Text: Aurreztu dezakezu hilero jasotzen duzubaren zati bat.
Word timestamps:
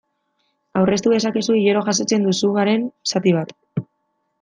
Aurreztu 0.79 1.11
dezakezu 1.15 1.59
hilero 1.59 1.85
jasotzen 1.91 2.27
duzubaren 2.31 2.91
zati 3.15 3.41
bat. 3.41 3.57